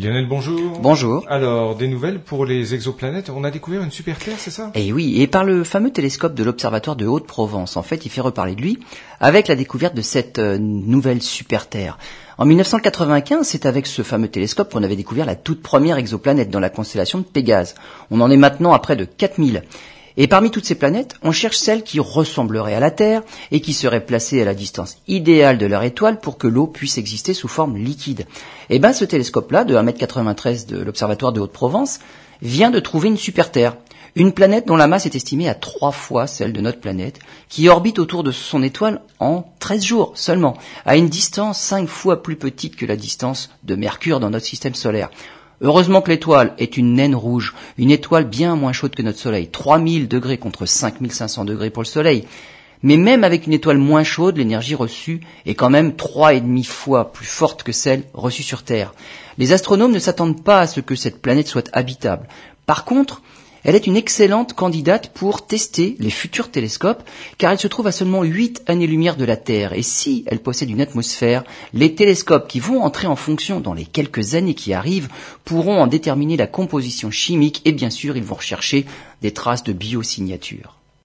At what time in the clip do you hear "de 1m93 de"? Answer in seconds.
29.64-30.82